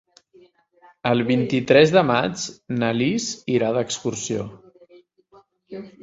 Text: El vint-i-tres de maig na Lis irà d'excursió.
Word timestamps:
El 1.09 1.19
vint-i-tres 1.25 1.91
de 1.95 2.01
maig 2.07 2.45
na 2.83 2.89
Lis 3.01 3.27
irà 3.57 3.69
d'excursió. 3.75 4.47